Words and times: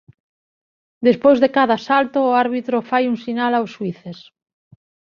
Despois 1.07 1.37
de 1.43 1.49
cada 1.57 1.77
salto 1.87 2.19
o 2.29 2.35
árbitro 2.43 2.77
fai 2.89 3.03
un 3.11 3.17
sinal 3.25 3.51
aos 3.55 3.71
xuíces. 3.75 4.17